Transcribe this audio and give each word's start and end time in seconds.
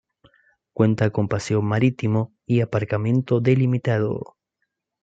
Cuenta 0.73 1.11
con 1.11 1.27
paseo 1.27 1.61
marítimo 1.61 2.33
y 2.47 2.61
aparcamiento 2.61 3.39
delimitado. 3.39 4.35